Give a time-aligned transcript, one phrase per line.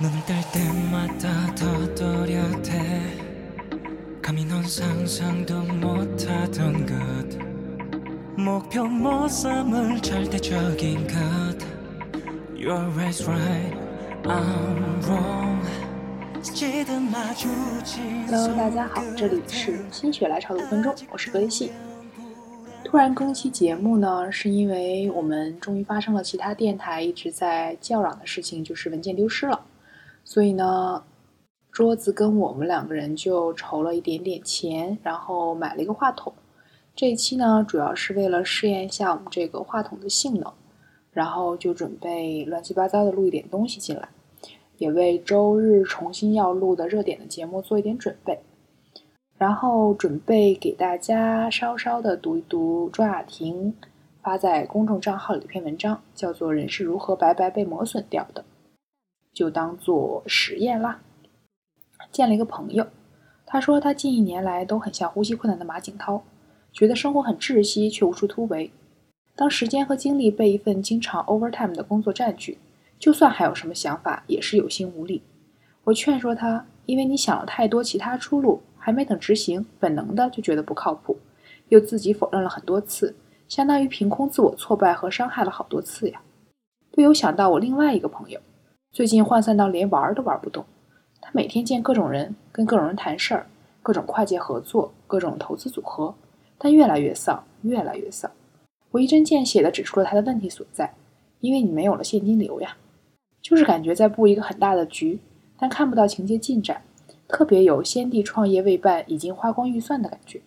[0.00, 3.02] 눈뜰 때마다 더 또렷해
[4.22, 7.38] 감히 넌 상상도 못하던 것
[8.36, 11.66] 목표 못 삼을 절대적인 것
[12.54, 13.74] You're always right
[14.24, 15.60] I'm wrong
[16.42, 21.70] 지든 마주친 Hello，大家好，这里是心血来潮的五分钟，我是格雷西。
[22.82, 29.60] 突然更期节目呢，是因为我们终于发生了其他电台一直在叫嚷的事情，就是文件丢失了。
[30.25, 31.03] 所以呢，
[31.71, 36.33] 桌子跟我们两个人就筹了一点点钱，然后买了一个话筒。
[36.95, 40.51] 这一期呢，主要是为了试验一下我们这个话筒的性能，
[41.11, 44.09] 然后就准备乱七八糟的录一点东西进来，
[44.77, 48.39] 也为周日重新要录的热点的节目做一点准备。
[49.37, 53.75] 然后准备给大家稍稍的读一读庄雅婷
[54.23, 58.41] 发在公众账号里的一篇文章，叫做《人是如何白白被磨损掉的》。
[59.35, 61.01] 就当做实验啦。
[62.11, 62.87] 见了一个朋友，
[63.45, 66.23] 他说他近一年来都很像呼吸困难的马景涛，
[66.71, 68.71] 觉得生活很窒息却无处突围。
[69.35, 72.57] 当时间和精力被一份经常 overtime 的工作占据，
[72.97, 75.21] 就算还有什么想法，也是有心无力。
[75.83, 81.19] 我劝说他，因为你想了太多其他出路，还没等执行，本能的就觉得不靠谱，
[81.67, 83.13] 又自己否认了很多次，
[83.49, 86.21] 相当于凭空自我挫败和伤害了好多次呀。
[86.91, 88.39] 不由想到我另外一个朋友。
[88.95, 90.63] 最近涣散到连玩都玩不动，
[91.19, 93.45] 他每天见各种人，跟各种人谈事儿，
[93.83, 96.15] 各种跨界合作，各种投资组合，
[96.57, 98.31] 但越来越丧，越来越丧。
[98.91, 100.93] 我一针见血地指出了他的问题所在，
[101.41, 102.77] 因为你没有了现金流呀，
[103.41, 105.19] 就是感觉在布一个很大的局，
[105.59, 106.81] 但看不到情节进展，
[107.27, 110.41] 特别有先帝创业未半，已经花光预算的感觉。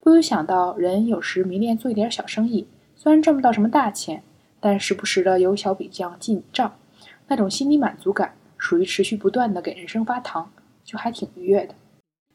[0.00, 4.22] 不由想到，人有时迷恋做一点小生意，虽然挣不到什么大钱，
[4.58, 6.72] 但时不时的有小笔账进账。
[7.26, 10.50] 那种心理满足感，属于持续不断的给人生发糖，
[10.84, 11.74] 就还挺愉悦的。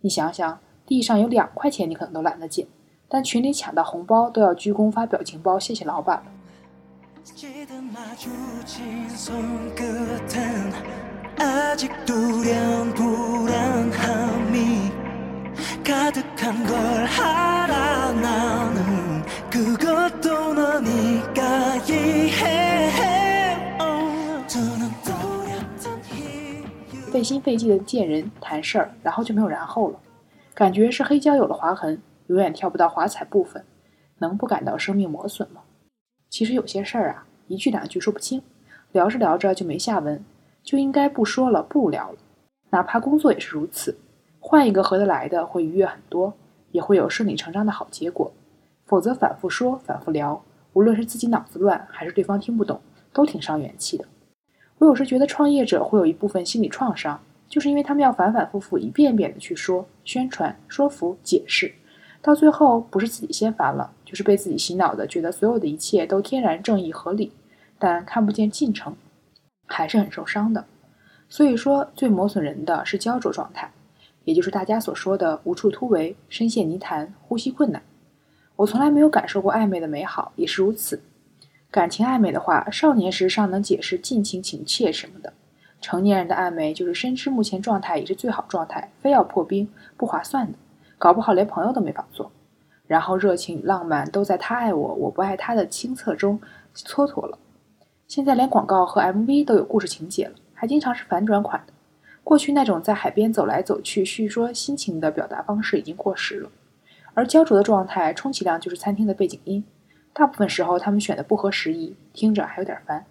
[0.00, 2.66] 你想想，地上有两块钱，你可能都懒得捡，
[3.08, 6.24] 但群里抢到红包都要鞠躬发表情包，谢谢老板了。
[27.22, 30.00] 费心费劲的见人谈事儿，然后就没有然后了。
[30.54, 33.64] 感觉是黑胶有了划痕，永远跳不到华彩部分，
[34.18, 35.60] 能不感到生命磨损吗？
[36.30, 38.42] 其实有些事儿啊，一句两句说不清，
[38.90, 40.24] 聊着聊着就没下文，
[40.64, 42.18] 就应该不说了，不聊了。
[42.70, 43.96] 哪怕工作也是如此，
[44.40, 46.34] 换一个合得来的会愉悦很多，
[46.72, 48.32] 也会有顺理成章的好结果。
[48.84, 52.80] 否则反复说，反复聊，无论是自己脑子乱，还是对方听不懂，
[53.12, 54.04] 都挺伤元气的。
[54.82, 57.16] 我有时觉得创业者会有一部分心理创伤，
[57.48, 61.72] 就是因为他们要反反复复、一遍遍的去说、宣传、说服、解释，
[62.20, 67.30] 到最后不是自己先烦了，就是被自己洗脑的，觉得所有的一切都天然正义合理，
[67.78, 68.92] 但看不见进程，
[69.68, 70.64] 还是很受伤的。
[71.28, 73.70] 所以说，最磨损人的是焦灼状态，
[74.24, 77.80] 也就是大家所说的无处突围、深陷泥潭、呼吸困难。
[78.56, 81.00] 我从来没有感受过暧昧的美好，也是如此。
[81.72, 85.32] 感情暧昧的话，少年时尚能解释尽情情切什么的；
[85.80, 89.66] 成年人的暧昧就是深知目前状态已是最好状态，非要破冰
[89.96, 90.58] 不划算的，
[90.98, 92.30] 搞不好连朋友都没法做。
[92.86, 96.38] 然后热情与浪漫都在他爱我，我不爱他的清澈中
[96.76, 97.38] 蹉跎了。
[98.06, 101.72] 现在连广告和 MV 都有故事情节了，还经常是反转款的。
[102.22, 106.50] 过去那种在海边走来走去叙说心情的表达方式已经过时了，
[107.14, 109.64] 而焦灼的状态充其量就是餐厅的背景音。
[110.14, 113.04] 大部分时候，他们选的不合时宜，听着还有点烦。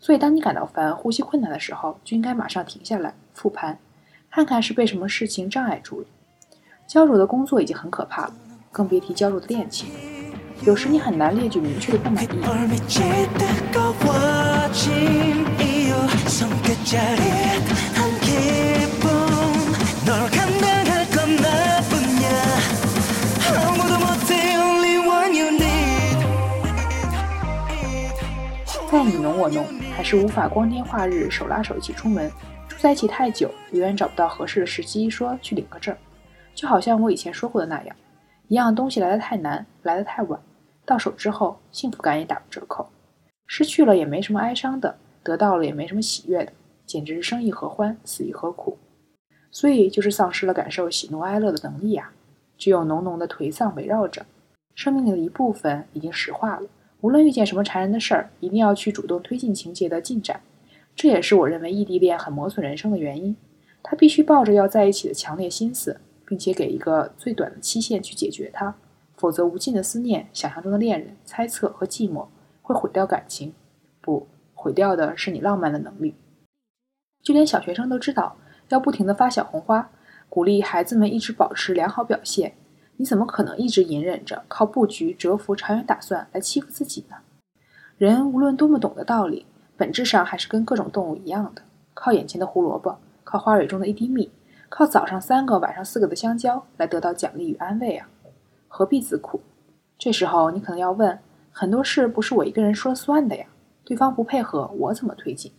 [0.00, 3.78] 所以，当你感到烦、呼吸困难的时候，就应该马上停下来复盘，
[4.30, 6.06] 看看是被什么事情障碍住了。
[6.86, 8.34] 焦灼的工作已经很可怕了，
[8.70, 9.88] 更别提焦灼的恋情。
[10.62, 12.28] 有时你很难列举明确的不满意。
[29.96, 32.28] 还是无法光天化日手拉手一起出门。
[32.68, 35.96] 住在一起太久，永远找不到合适的时机说去领个证。
[36.52, 37.94] 就好像我以前说过的那样，
[38.48, 40.40] 一样东西来得太难，来得太晚，
[40.84, 42.88] 到手之后幸福感也打了折扣。
[43.46, 46.52] 失去了也没什么哀伤的，得到了也没什么喜悦的，
[46.84, 48.76] 简直是生亦何欢，死亦何苦。
[49.52, 52.10] 所以就是丧失了感受喜怒哀乐的能力啊！
[52.58, 54.26] 只有浓浓的颓丧围绕着，
[54.74, 56.68] 生命里的一部分已经石化了。
[57.04, 60.40] 无论遇见什么缠人的事儿，一定要去主动推进情节的进展，
[60.96, 63.36] 这也是我认为异地恋很磨损人生的原因。
[63.82, 68.74] 他必须抱着要在一起的强烈心思，并且给一个最短的期限去解决它，
[69.18, 72.26] 否则无尽的思念、想象中的恋人、猜测和寂寞
[72.62, 73.52] 会毁掉感情。
[74.00, 76.14] 不，毁掉的是你浪漫的能力。
[77.22, 78.38] 就连小学生都知道
[78.70, 79.90] 要不停的发小红花，
[80.30, 82.54] 鼓励孩子们一直保持良好表现。
[82.96, 87.16] 你怎么可能一直隐忍着，靠布局、蛰伏、长远打算来欺负自己呢？
[87.96, 89.46] 人无论多么懂得道理，
[89.76, 91.62] 本质上还是跟各种动物一样的，
[91.92, 94.30] 靠眼前的胡萝卜，靠花蕊中的一滴蜜，
[94.68, 98.08] 靠早上三个、晚上四个的香蕉来得到奖励与安慰啊！
[98.68, 99.40] 何必自苦？
[99.98, 101.18] 这时候你可能要问：
[101.50, 103.46] 很多事不是我一个人说了算的呀，
[103.84, 105.52] 对方不配合，我怎么推进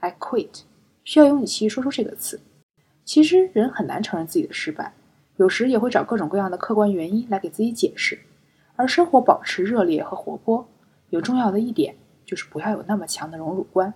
[0.00, 0.62] ？I quit，
[1.04, 2.40] 需要勇气说出这个词。
[3.04, 4.92] 其实人很难承认自己的失败。
[5.36, 8.18] 有时也会找各种各样的客观原因来给自己解释，
[8.74, 10.66] 而生活保持热烈和活泼，
[11.10, 11.94] 有重要的一点
[12.24, 13.92] 就是不要有那么强的荣辱观。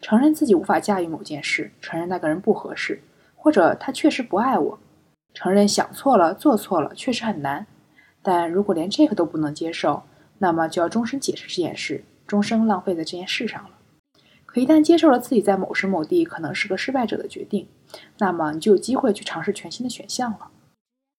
[0.00, 3.02] 承认自己无法驾驭某件事，承认那个人不合适，
[3.34, 4.78] 或者他确实不爱我，
[5.34, 7.66] 承认想错了、做错了确实很难。
[8.22, 10.04] 但如果连这个都不能接受，
[10.38, 13.70] 那么就要终身解释这件事，终生浪费在这件事上了。
[14.46, 17.66] 可一旦接受了自己在某时某地可能是个失败者的决定，
[18.18, 20.48] 那么你就有机会去尝试全新的选项了。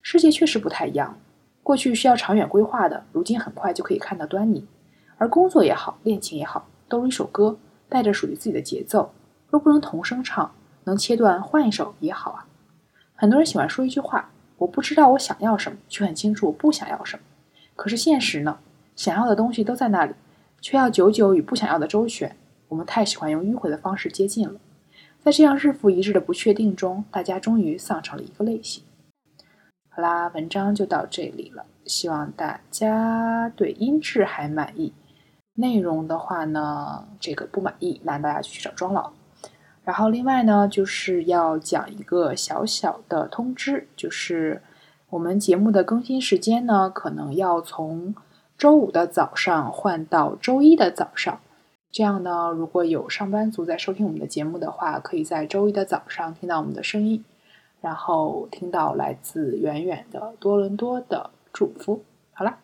[0.01, 1.17] 世界确实不太一样，
[1.61, 4.65] 过去需要长远规划的，如今很快就可以看到端倪。
[5.17, 7.57] 而工作也好，恋情也好，都如一首歌，
[7.89, 9.11] 带着属于自己的节奏。
[9.49, 10.51] 若不能同声唱，
[10.85, 12.45] 能切断换一首也好啊。
[13.15, 17.23] 很多人喜欢说一句话：“我不知道我想要什么，却很清楚我不想要什么。”
[17.75, 18.59] 可是现实呢？
[18.95, 20.13] 想要的东西都在那里，
[20.61, 22.35] 却要久久与不想要的周旋。
[22.69, 24.59] 我们太喜欢用迂回的方式接近了，
[25.19, 28.83] 在这样日复一日的不确定中，大家终于丧成了一个类型。
[29.99, 31.65] 好啦，文章就到这里了。
[31.85, 34.93] 希望大家对音质还满意，
[35.55, 39.11] 内容的话呢，这个不满意，那大家就去找庄老。
[39.83, 44.61] 然后另外呢，就是要讲一个小小的通知，就是
[45.09, 48.15] 我们节目的更新时间呢，可能要从
[48.57, 51.41] 周五的早上换到周一的早上。
[51.91, 57.25] 这样呢，如果有上班族在收听我们的节目的话，可以在周一的早上听到我们的声音。
[57.81, 62.03] 然后听到来自远远的多伦多的祝福。
[62.33, 62.57] 好了，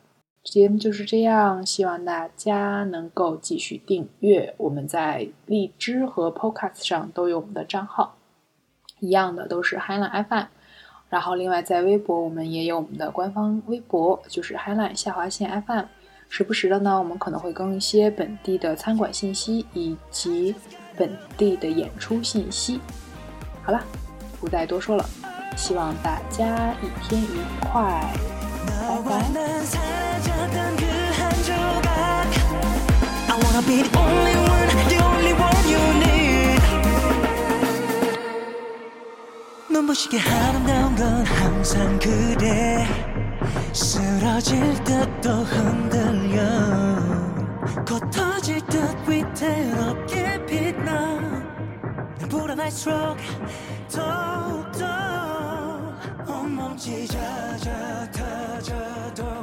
[0.44, 4.54] 节目就是这样，希望大家能够继续订阅。
[4.58, 8.18] 我们在荔枝和 Podcast 上都有我们的账号，
[9.00, 10.46] 一样的都是 Highline FM。
[11.10, 15.86] 然后另外在微博，我们也有我们的官方微博，就是 Highline 下划线 FM。
[16.28, 20.54] 时不时的呢，我们可能会更一些本地的餐馆信息以及
[20.98, 22.80] 本地的演出信息。
[23.64, 23.82] 好了。
[24.46, 25.04] 不再多说了，
[25.58, 26.46] 希望大家
[26.84, 27.26] 一天愉
[27.60, 27.82] 快，
[28.68, 29.26] 拜拜。
[56.76, 59.35] 멈지자자 타자도